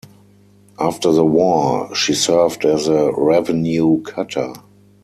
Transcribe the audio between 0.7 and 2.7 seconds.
After the war, she served